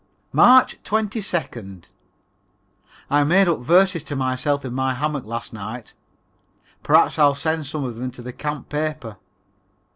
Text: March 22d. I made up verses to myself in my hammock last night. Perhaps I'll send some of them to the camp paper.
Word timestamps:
March 0.33 0.81
22d. 0.81 1.83
I 3.11 3.23
made 3.23 3.47
up 3.47 3.59
verses 3.59 4.03
to 4.05 4.15
myself 4.15 4.65
in 4.65 4.73
my 4.73 4.95
hammock 4.95 5.27
last 5.27 5.53
night. 5.53 5.93
Perhaps 6.81 7.19
I'll 7.19 7.35
send 7.35 7.67
some 7.67 7.83
of 7.83 7.97
them 7.97 8.09
to 8.09 8.23
the 8.23 8.33
camp 8.33 8.67
paper. 8.69 9.17